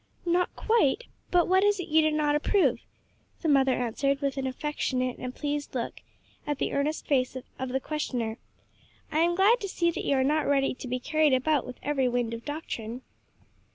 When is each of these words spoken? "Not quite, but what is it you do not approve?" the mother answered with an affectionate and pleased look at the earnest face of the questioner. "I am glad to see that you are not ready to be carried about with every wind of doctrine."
"Not 0.25 0.55
quite, 0.55 1.03
but 1.29 1.47
what 1.47 1.63
is 1.63 1.79
it 1.79 1.87
you 1.87 2.01
do 2.01 2.09
not 2.09 2.33
approve?" 2.33 2.79
the 3.41 3.47
mother 3.47 3.75
answered 3.75 4.19
with 4.19 4.35
an 4.35 4.47
affectionate 4.47 5.19
and 5.19 5.35
pleased 5.35 5.75
look 5.75 6.01
at 6.47 6.57
the 6.57 6.73
earnest 6.73 7.05
face 7.05 7.37
of 7.59 7.69
the 7.69 7.79
questioner. 7.79 8.39
"I 9.11 9.19
am 9.19 9.35
glad 9.35 9.59
to 9.59 9.69
see 9.69 9.91
that 9.91 10.03
you 10.03 10.15
are 10.15 10.23
not 10.23 10.47
ready 10.47 10.73
to 10.73 10.87
be 10.87 10.97
carried 10.99 11.33
about 11.33 11.67
with 11.67 11.77
every 11.83 12.07
wind 12.07 12.33
of 12.33 12.43
doctrine." 12.43 13.03